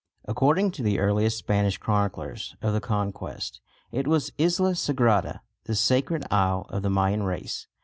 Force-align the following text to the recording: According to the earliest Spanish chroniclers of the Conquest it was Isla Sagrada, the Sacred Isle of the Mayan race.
According 0.25 0.71
to 0.71 0.81
the 0.81 0.97
earliest 0.97 1.37
Spanish 1.37 1.77
chroniclers 1.77 2.55
of 2.59 2.73
the 2.73 2.79
Conquest 2.81 3.61
it 3.91 4.07
was 4.07 4.31
Isla 4.39 4.71
Sagrada, 4.73 5.41
the 5.65 5.75
Sacred 5.75 6.25
Isle 6.31 6.65
of 6.69 6.81
the 6.81 6.89
Mayan 6.89 7.21
race. 7.21 7.67